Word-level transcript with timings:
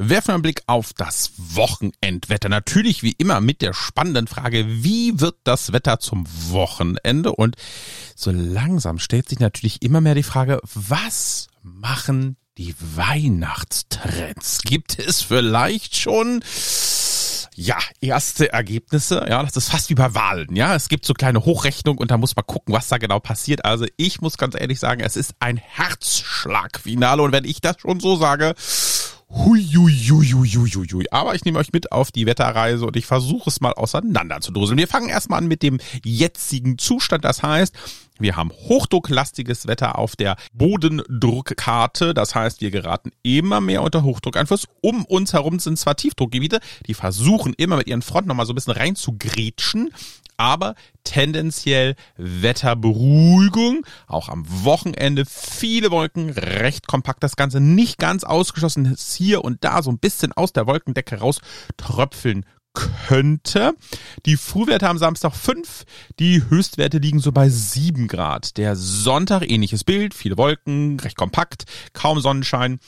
Werfen 0.00 0.28
wir 0.28 0.34
einen 0.34 0.42
Blick 0.42 0.62
auf 0.68 0.92
das 0.92 1.32
Wochenendwetter. 1.36 2.48
Natürlich 2.48 3.02
wie 3.02 3.16
immer 3.18 3.40
mit 3.40 3.62
der 3.62 3.74
spannenden 3.74 4.28
Frage, 4.28 4.64
wie 4.68 5.18
wird 5.18 5.34
das 5.42 5.72
Wetter 5.72 5.98
zum 5.98 6.24
Wochenende? 6.50 7.32
Und 7.32 7.56
so 8.14 8.30
langsam 8.30 9.00
stellt 9.00 9.28
sich 9.28 9.40
natürlich 9.40 9.82
immer 9.82 10.00
mehr 10.00 10.14
die 10.14 10.22
Frage, 10.22 10.60
was 10.72 11.48
machen 11.62 12.36
die 12.58 12.76
Weihnachtstrends? 12.78 14.60
Gibt 14.62 15.00
es 15.00 15.20
vielleicht 15.22 15.96
schon 15.96 16.44
ja, 17.56 17.76
erste 18.00 18.52
Ergebnisse, 18.52 19.26
ja, 19.28 19.42
das 19.42 19.56
ist 19.56 19.70
fast 19.70 19.90
wie 19.90 19.96
bei 19.96 20.14
Wahlen, 20.14 20.54
ja. 20.54 20.76
Es 20.76 20.88
gibt 20.88 21.04
so 21.04 21.12
kleine 21.12 21.44
Hochrechnungen 21.44 21.98
und 21.98 22.12
da 22.12 22.16
muss 22.16 22.36
man 22.36 22.46
gucken, 22.46 22.72
was 22.72 22.86
da 22.86 22.98
genau 22.98 23.18
passiert. 23.18 23.64
Also 23.64 23.84
ich 23.96 24.20
muss 24.20 24.38
ganz 24.38 24.54
ehrlich 24.54 24.78
sagen, 24.78 25.00
es 25.00 25.16
ist 25.16 25.34
ein 25.40 25.56
Herzschlagfinale 25.56 27.20
und 27.20 27.32
wenn 27.32 27.44
ich 27.44 27.60
das 27.60 27.80
schon 27.80 27.98
so 27.98 28.14
sage, 28.14 28.54
Hui, 29.30 29.62
hui, 29.74 29.92
hui, 29.92 30.32
hui, 30.32 30.48
hui, 30.48 30.86
hui. 30.90 31.04
Aber 31.10 31.34
ich 31.34 31.44
nehme 31.44 31.58
euch 31.58 31.70
mit 31.72 31.92
auf 31.92 32.10
die 32.10 32.24
Wetterreise 32.24 32.86
und 32.86 32.96
ich 32.96 33.04
versuche 33.04 33.50
es 33.50 33.60
mal 33.60 33.74
auseinander 33.74 34.40
zu 34.40 34.52
dröseln. 34.52 34.78
Wir 34.78 34.88
fangen 34.88 35.10
erstmal 35.10 35.40
an 35.40 35.48
mit 35.48 35.62
dem 35.62 35.78
jetzigen 36.02 36.78
Zustand. 36.78 37.26
Das 37.26 37.42
heißt, 37.42 37.74
wir 38.18 38.36
haben 38.36 38.50
hochdrucklastiges 38.50 39.66
Wetter 39.66 39.98
auf 39.98 40.16
der 40.16 40.36
Bodendruckkarte. 40.52 42.14
Das 42.14 42.34
heißt, 42.34 42.60
wir 42.60 42.70
geraten 42.70 43.10
immer 43.22 43.60
mehr 43.60 43.82
unter 43.82 44.02
Hochdruckeinfluss. 44.02 44.66
Um 44.80 45.04
uns 45.04 45.32
herum 45.32 45.58
sind 45.58 45.78
zwar 45.78 45.96
Tiefdruckgebiete, 45.96 46.60
die 46.86 46.94
versuchen 46.94 47.54
immer 47.54 47.76
mit 47.76 47.86
ihren 47.86 48.02
Fronten 48.02 48.28
nochmal 48.28 48.46
so 48.46 48.52
ein 48.52 48.56
bisschen 48.56 48.74
reinzugrätschen 48.74 49.90
aber 50.38 50.76
tendenziell 51.04 51.96
Wetterberuhigung. 52.16 53.84
Auch 54.06 54.28
am 54.28 54.44
Wochenende 54.64 55.24
viele 55.26 55.90
Wolken, 55.90 56.30
recht 56.30 56.86
kompakt 56.86 57.22
das 57.22 57.36
Ganze, 57.36 57.60
nicht 57.60 57.98
ganz 57.98 58.24
ausgeschlossen, 58.24 58.86
ist 58.86 59.14
hier 59.14 59.44
und 59.44 59.64
da 59.64 59.82
so 59.82 59.90
ein 59.90 59.98
bisschen 59.98 60.32
aus 60.32 60.52
der 60.52 60.66
Wolkendecke 60.66 61.18
raus 61.18 61.40
tröpfeln 61.76 62.46
könnte. 63.08 63.74
Die 64.26 64.36
Frühwerte 64.36 64.88
am 64.88 64.98
Samstag 64.98 65.34
5, 65.34 65.84
die 66.18 66.42
Höchstwerte 66.48 66.98
liegen 66.98 67.20
so 67.20 67.32
bei 67.32 67.48
7 67.48 68.08
Grad. 68.08 68.56
Der 68.56 68.76
Sonntag 68.76 69.48
ähnliches 69.48 69.84
Bild, 69.84 70.14
viele 70.14 70.36
Wolken, 70.36 71.00
recht 71.00 71.16
kompakt, 71.16 71.64
kaum 71.92 72.20
Sonnenschein 72.20 72.78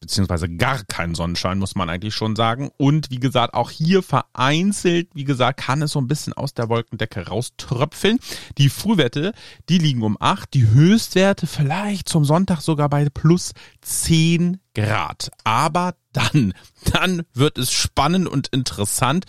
beziehungsweise 0.00 0.48
gar 0.48 0.82
kein 0.84 1.14
Sonnenschein, 1.14 1.58
muss 1.58 1.74
man 1.74 1.88
eigentlich 1.88 2.14
schon 2.14 2.36
sagen. 2.36 2.70
Und 2.76 3.10
wie 3.10 3.20
gesagt, 3.20 3.54
auch 3.54 3.70
hier 3.70 4.02
vereinzelt, 4.02 5.08
wie 5.14 5.24
gesagt, 5.24 5.60
kann 5.60 5.82
es 5.82 5.92
so 5.92 6.00
ein 6.00 6.08
bisschen 6.08 6.32
aus 6.32 6.54
der 6.54 6.68
Wolkendecke 6.68 7.26
rauströpfeln. 7.26 8.18
Die 8.58 8.68
Frühwerte, 8.68 9.32
die 9.68 9.78
liegen 9.78 10.02
um 10.02 10.16
acht, 10.20 10.54
die 10.54 10.68
Höchstwerte 10.68 11.46
vielleicht 11.46 12.08
zum 12.08 12.24
Sonntag 12.24 12.60
sogar 12.60 12.88
bei 12.88 13.08
plus 13.08 13.52
zehn 13.80 14.60
Grad. 14.74 15.30
Aber 15.44 15.94
dann, 16.12 16.52
dann 16.92 17.22
wird 17.32 17.58
es 17.58 17.72
spannend 17.72 18.28
und 18.28 18.48
interessant. 18.48 19.24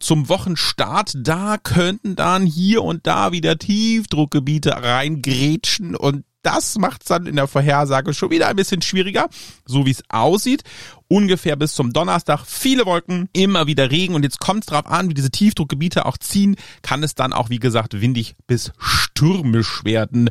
Zum 0.00 0.28
Wochenstart, 0.28 1.14
da 1.16 1.56
könnten 1.58 2.16
dann 2.16 2.46
hier 2.46 2.82
und 2.82 3.06
da 3.06 3.32
wieder 3.32 3.58
Tiefdruckgebiete 3.58 4.70
reingrätschen 4.70 5.96
und 5.96 6.24
das 6.48 6.78
macht 6.78 7.02
es 7.02 7.08
dann 7.08 7.26
in 7.26 7.36
der 7.36 7.46
Vorhersage 7.46 8.14
schon 8.14 8.30
wieder 8.30 8.48
ein 8.48 8.56
bisschen 8.56 8.80
schwieriger, 8.80 9.28
so 9.66 9.84
wie 9.84 9.90
es 9.90 10.02
aussieht. 10.08 10.62
Ungefähr 11.06 11.56
bis 11.56 11.74
zum 11.74 11.92
Donnerstag 11.92 12.46
viele 12.46 12.86
Wolken, 12.86 13.28
immer 13.34 13.66
wieder 13.66 13.90
Regen 13.90 14.14
und 14.14 14.22
jetzt 14.22 14.40
kommt 14.40 14.64
es 14.64 14.66
darauf 14.66 14.86
an, 14.86 15.10
wie 15.10 15.14
diese 15.14 15.30
Tiefdruckgebiete 15.30 16.06
auch 16.06 16.16
ziehen, 16.16 16.56
kann 16.80 17.02
es 17.02 17.14
dann 17.14 17.34
auch, 17.34 17.50
wie 17.50 17.58
gesagt, 17.58 18.00
windig 18.00 18.34
bis 18.46 18.72
stürmisch 18.78 19.84
werden. 19.84 20.30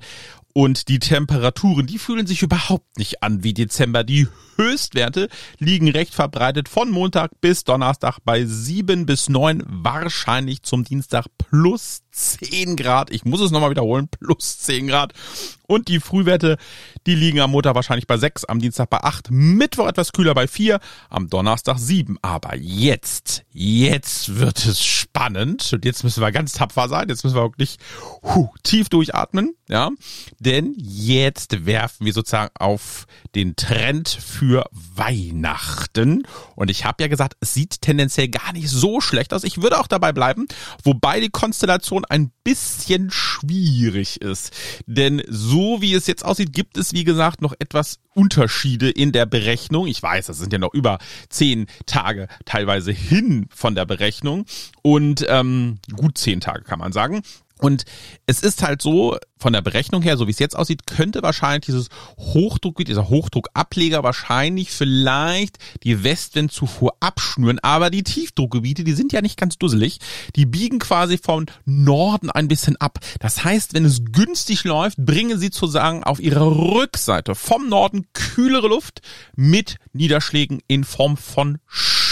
Und 0.53 0.87
die 0.87 0.97
Temperaturen, 0.97 1.85
die 1.85 1.99
fühlen 1.99 2.25
sich 2.25 2.41
überhaupt 2.41 2.97
nicht 2.97 3.21
an 3.21 3.43
wie 3.43 3.53
Dezember. 3.53 4.03
Die 4.03 4.27
Höchstwerte 4.55 5.29
liegen 5.59 5.87
recht 5.87 6.15
verbreitet 6.15 6.67
von 6.67 6.89
Montag 6.89 7.29
bis 7.41 7.63
Donnerstag 7.63 8.17
bei 8.25 8.43
sieben 8.43 9.05
bis 9.05 9.29
neun, 9.29 9.61
wahrscheinlich 9.67 10.63
zum 10.63 10.83
Dienstag 10.83 11.27
plus 11.37 12.01
zehn 12.17 12.75
Grad. 12.75 13.11
Ich 13.11 13.25
muss 13.25 13.41
es 13.41 13.51
nochmal 13.51 13.69
wiederholen, 13.69 14.09
plus 14.09 14.59
zehn 14.59 14.87
Grad. 14.87 15.13
Und 15.67 15.89
die 15.89 15.99
Frühwerte, 15.99 16.57
die 17.05 17.15
liegen 17.15 17.41
am 17.41 17.51
Montag 17.51 17.75
wahrscheinlich 17.75 18.07
bei 18.07 18.17
sechs, 18.17 18.45
am 18.45 18.59
Dienstag 18.59 18.89
bei 18.89 19.03
acht, 19.03 19.29
Mittwoch 19.29 19.87
etwas 19.87 20.13
kühler 20.13 20.33
bei 20.33 20.47
vier, 20.47 20.79
am 21.09 21.29
Donnerstag 21.29 21.77
sieben. 21.77 22.17
Aber 22.21 22.55
jetzt, 22.55 23.43
jetzt 23.51 24.39
wird 24.39 24.65
es 24.65 24.83
spannend. 24.83 25.73
Und 25.73 25.83
jetzt 25.83 26.05
müssen 26.05 26.21
wir 26.21 26.31
ganz 26.31 26.53
tapfer 26.53 26.87
sein. 26.87 27.09
Jetzt 27.09 27.25
müssen 27.25 27.35
wir 27.35 27.43
wirklich 27.43 27.77
huh, 28.23 28.47
tief 28.63 28.87
durchatmen, 28.87 29.55
ja. 29.67 29.89
Denn 30.39 30.73
jetzt 30.77 31.65
werfen 31.65 32.05
wir 32.05 32.13
sozusagen 32.13 32.51
auf 32.57 33.05
den 33.35 33.57
Trend 33.57 34.07
für 34.07 34.69
Weihnachten. 34.71 36.23
Und 36.55 36.71
ich 36.71 36.85
habe 36.85 37.03
ja 37.03 37.09
gesagt, 37.09 37.35
es 37.41 37.53
sieht 37.53 37.81
tendenziell 37.81 38.29
gar 38.29 38.53
nicht 38.53 38.69
so 38.69 39.01
schlecht 39.01 39.33
aus. 39.33 39.43
Ich 39.43 39.61
würde 39.61 39.79
auch 39.79 39.87
dabei 39.87 40.13
bleiben, 40.13 40.47
wobei 40.83 41.19
die 41.19 41.29
Konstellation 41.29 42.05
ein 42.09 42.31
bisschen 42.43 43.09
schwierig 43.11 44.21
ist. 44.21 44.51
Denn 44.85 45.21
so 45.27 45.81
wie 45.81 45.93
es 45.93 46.07
jetzt 46.07 46.25
aussieht, 46.25 46.53
gibt 46.53 46.77
es, 46.77 46.93
wie 46.93 47.03
gesagt, 47.03 47.41
noch 47.41 47.53
etwas 47.59 47.99
Unterschiede 48.13 48.89
in 48.89 49.11
der 49.11 49.25
Berechnung. 49.25 49.87
Ich 49.87 50.01
weiß, 50.01 50.27
das 50.27 50.37
sind 50.37 50.53
ja 50.53 50.59
noch 50.59 50.73
über 50.73 50.97
zehn 51.29 51.67
Tage 51.85 52.27
teilweise 52.45 52.91
hin 52.91 53.47
von 53.53 53.75
der 53.75 53.85
Berechnung. 53.85 54.45
Und 54.81 55.25
ähm, 55.29 55.79
gut 55.95 56.17
zehn 56.17 56.41
Tage 56.41 56.63
kann 56.63 56.79
man 56.79 56.91
sagen. 56.91 57.21
Und 57.59 57.85
es 58.25 58.41
ist 58.41 58.63
halt 58.63 58.81
so, 58.81 59.17
von 59.37 59.53
der 59.53 59.61
Berechnung 59.61 60.01
her, 60.01 60.17
so 60.17 60.27
wie 60.27 60.31
es 60.31 60.39
jetzt 60.39 60.55
aussieht, 60.55 60.87
könnte 60.87 61.21
wahrscheinlich 61.21 61.65
dieses 61.65 61.89
Hochdruckgebiet, 62.17 62.87
dieser 62.87 63.09
Hochdruckableger 63.09 64.03
wahrscheinlich 64.03 64.71
vielleicht 64.71 65.57
die 65.83 66.03
Westwindzufuhr 66.03 66.95
abschnüren. 66.99 67.59
Aber 67.59 67.89
die 67.89 68.03
Tiefdruckgebiete, 68.03 68.83
die 68.83 68.93
sind 68.93 69.13
ja 69.13 69.21
nicht 69.21 69.37
ganz 69.37 69.57
dusselig. 69.57 69.99
Die 70.35 70.45
biegen 70.45 70.79
quasi 70.79 71.17
von 71.17 71.45
Norden 71.65 72.31
ein 72.31 72.47
bisschen 72.47 72.77
ab. 72.77 72.99
Das 73.19 73.43
heißt, 73.43 73.73
wenn 73.73 73.85
es 73.85 74.01
günstig 74.11 74.63
läuft, 74.63 74.97
bringen 74.97 75.39
sie 75.39 75.47
sozusagen 75.47 76.03
auf 76.03 76.19
ihrer 76.19 76.45
Rückseite 76.45 77.35
vom 77.35 77.69
Norden 77.69 78.07
kühlere 78.13 78.67
Luft 78.67 79.01
mit 79.35 79.77
Niederschlägen 79.93 80.61
in 80.67 80.83
Form 80.83 81.17
von 81.17 81.59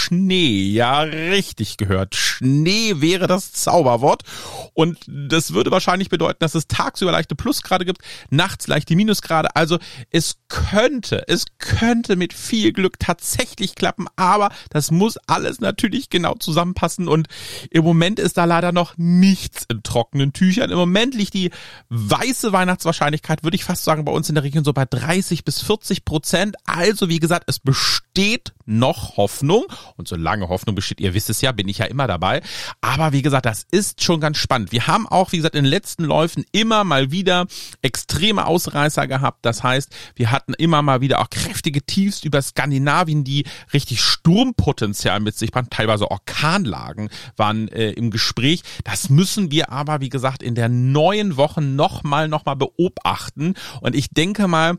Schnee. 0.06 0.68
Ja, 0.70 1.00
richtig 1.00 1.78
gehört. 1.78 2.14
Schnee 2.14 3.00
wäre 3.00 3.26
das 3.26 3.52
Zauberwort. 3.52 4.22
Und 4.72 4.98
das 5.08 5.52
würde 5.52 5.70
wahrscheinlich 5.70 6.10
bedeuten, 6.10 6.38
dass 6.40 6.54
es 6.54 6.68
tagsüber 6.68 7.10
leichte 7.10 7.34
Plusgrade 7.34 7.84
gibt, 7.84 8.02
nachts 8.30 8.66
leichte 8.66 8.94
Minusgrade. 8.94 9.56
Also 9.56 9.78
es 10.10 10.36
könnte, 10.48 11.24
es 11.26 11.46
könnte 11.58 12.14
mit 12.14 12.32
viel 12.32 12.72
Glück 12.72 12.98
tatsächlich 13.00 13.74
klappen, 13.74 14.06
aber 14.14 14.50
das 14.70 14.90
muss 14.90 15.16
alles 15.26 15.60
natürlich 15.60 16.08
genau 16.08 16.34
zusammenpassen. 16.34 17.08
Und 17.08 17.26
im 17.70 17.84
Moment 17.84 18.20
ist 18.20 18.36
da 18.36 18.44
leider 18.44 18.70
noch 18.70 18.96
nichts 18.96 19.64
in 19.68 19.82
trockenen 19.82 20.32
Tüchern. 20.32 20.70
Im 20.70 20.78
Moment 20.78 21.14
liegt 21.14 21.34
die 21.34 21.50
weiße 21.88 22.52
Weihnachtswahrscheinlichkeit, 22.52 23.42
würde 23.42 23.56
ich 23.56 23.64
fast 23.64 23.82
sagen, 23.82 24.04
bei 24.04 24.12
uns 24.12 24.28
in 24.28 24.36
der 24.36 24.44
Region 24.44 24.64
so 24.64 24.72
bei 24.72 24.84
30 24.84 25.44
bis 25.44 25.62
40 25.62 26.04
Prozent. 26.04 26.56
Also 26.64 27.08
wie 27.08 27.18
gesagt, 27.18 27.44
es 27.48 27.58
besteht 27.58 28.52
noch 28.66 29.16
Hoffnung. 29.16 29.64
Und 29.96 30.08
solange 30.08 30.48
Hoffnung 30.48 30.74
besteht, 30.74 31.00
ihr 31.00 31.14
wisst 31.14 31.30
es 31.30 31.40
ja, 31.40 31.52
bin 31.52 31.68
ich 31.68 31.78
ja 31.78 31.86
immer 31.86 32.06
dabei. 32.06 32.42
Aber 32.80 33.12
wie 33.12 33.22
gesagt, 33.22 33.46
das 33.46 33.66
ist 33.70 34.02
schon 34.02 34.20
ganz 34.20 34.38
spannend. 34.38 34.72
Wir 34.72 34.86
haben 34.86 35.06
auch, 35.06 35.32
wie 35.32 35.38
gesagt, 35.38 35.54
in 35.54 35.64
den 35.64 35.70
letzten 35.70 36.04
Läufen 36.04 36.44
immer 36.52 36.84
mal 36.84 37.10
wieder 37.10 37.46
extreme 37.82 38.46
Ausreißer 38.46 39.06
gehabt. 39.06 39.44
Das 39.44 39.62
heißt, 39.62 39.94
wir 40.14 40.30
hatten 40.30 40.54
immer 40.54 40.82
mal 40.82 41.00
wieder 41.00 41.20
auch 41.20 41.30
kräftige 41.30 41.82
Tiefs 41.82 42.24
über 42.24 42.40
Skandinavien, 42.42 43.24
die 43.24 43.44
richtig 43.72 44.00
Sturmpotenzial 44.00 45.20
mit 45.20 45.36
sich 45.36 45.50
brachten. 45.50 45.70
Teilweise 45.70 46.10
Orkanlagen 46.10 47.10
waren 47.36 47.68
äh, 47.68 47.92
im 47.92 48.10
Gespräch. 48.10 48.62
Das 48.84 49.10
müssen 49.10 49.50
wir 49.50 49.70
aber, 49.70 50.00
wie 50.00 50.08
gesagt, 50.08 50.42
in 50.42 50.54
der 50.54 50.68
neuen 50.68 51.36
Woche 51.36 51.62
nochmal, 51.62 52.28
nochmal 52.28 52.56
beobachten. 52.56 53.54
Und 53.80 53.94
ich 53.94 54.10
denke 54.10 54.48
mal, 54.48 54.76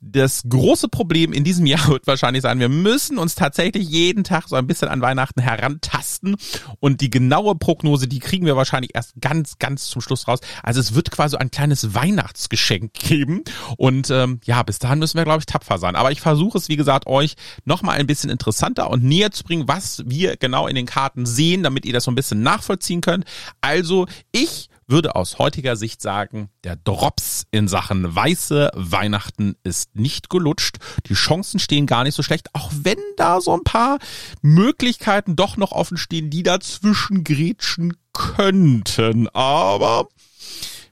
das 0.00 0.42
große 0.48 0.88
Problem 0.88 1.32
in 1.32 1.44
diesem 1.44 1.66
Jahr 1.66 1.88
wird 1.88 2.06
wahrscheinlich 2.06 2.42
sein, 2.42 2.58
wir 2.58 2.68
müssen 2.68 3.18
uns 3.18 3.34
tatsächlich 3.34 3.88
jeden 3.88 4.24
Tag 4.24 4.48
so 4.48 4.56
ein 4.56 4.66
bisschen 4.66 4.88
an 4.88 5.00
Weihnachten 5.00 5.40
herantasten 5.40 6.36
und 6.80 7.00
die 7.00 7.10
genaue 7.10 7.54
Prognose, 7.54 8.08
die 8.08 8.18
kriegen 8.18 8.46
wir 8.46 8.56
wahrscheinlich 8.56 8.94
erst 8.94 9.14
ganz, 9.20 9.58
ganz 9.58 9.88
zum 9.88 10.00
Schluss 10.00 10.28
raus. 10.28 10.40
Also 10.62 10.80
es 10.80 10.94
wird 10.94 11.10
quasi 11.10 11.36
ein 11.36 11.50
kleines 11.50 11.94
Weihnachtsgeschenk 11.94 12.92
geben 12.94 13.42
und 13.76 14.10
ähm, 14.10 14.40
ja, 14.44 14.62
bis 14.62 14.78
dahin 14.78 14.98
müssen 14.98 15.18
wir, 15.18 15.24
glaube 15.24 15.40
ich, 15.40 15.46
tapfer 15.46 15.78
sein. 15.78 15.96
Aber 15.96 16.12
ich 16.12 16.20
versuche 16.20 16.58
es, 16.58 16.68
wie 16.68 16.76
gesagt, 16.76 17.06
euch 17.06 17.34
nochmal 17.64 17.98
ein 17.98 18.06
bisschen 18.06 18.30
interessanter 18.30 18.90
und 18.90 19.04
näher 19.04 19.30
zu 19.30 19.44
bringen, 19.44 19.68
was 19.68 20.02
wir 20.06 20.36
genau 20.36 20.66
in 20.66 20.74
den 20.74 20.86
Karten 20.86 21.26
sehen, 21.26 21.62
damit 21.62 21.84
ihr 21.84 21.92
das 21.92 22.04
so 22.04 22.10
ein 22.10 22.16
bisschen 22.16 22.42
nachvollziehen 22.42 23.00
könnt. 23.00 23.24
Also 23.60 24.06
ich 24.32 24.68
würde 24.86 25.16
aus 25.16 25.38
heutiger 25.38 25.76
Sicht 25.76 26.00
sagen, 26.00 26.48
der 26.64 26.76
Drops 26.76 27.46
in 27.50 27.68
Sachen 27.68 28.14
weiße 28.14 28.70
Weihnachten 28.74 29.56
ist 29.64 29.96
nicht 29.96 30.30
gelutscht. 30.30 30.78
Die 31.06 31.14
Chancen 31.14 31.58
stehen 31.58 31.86
gar 31.86 32.04
nicht 32.04 32.14
so 32.14 32.22
schlecht, 32.22 32.48
auch 32.54 32.70
wenn 32.72 32.98
da 33.16 33.40
so 33.40 33.52
ein 33.52 33.64
paar 33.64 33.98
Möglichkeiten 34.42 35.36
doch 35.36 35.56
noch 35.56 35.72
offen 35.72 35.96
stehen, 35.96 36.30
die 36.30 36.42
dazwischen 36.42 37.24
grätschen 37.24 37.96
könnten. 38.12 39.28
Aber 39.30 40.08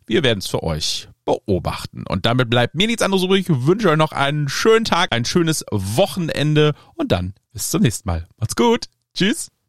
wir 0.07 0.23
werden 0.23 0.41
es 0.41 0.49
für 0.49 0.63
euch 0.63 1.09
beobachten. 1.25 2.05
Und 2.07 2.27
damit 2.27 2.51
bleibt 2.51 2.75
mir 2.75 2.87
nichts 2.87 3.03
anderes 3.03 3.25
übrig. 3.25 3.49
Ich 3.49 3.67
wünsche 3.67 3.91
euch 3.91 3.97
noch 3.97 4.13
einen 4.13 4.49
schönen 4.49 4.85
Tag, 4.85 5.13
ein 5.13 5.25
schönes 5.25 5.65
Wochenende 5.71 6.75
und 6.95 7.13
dann 7.13 7.35
Bis 7.55 7.71
zum 7.71 7.83
nächsten 7.83 8.09
Mal. 8.09 8.27
Macht's 8.37 8.57
gut. 8.57 8.87
Tschüss. 9.15 9.54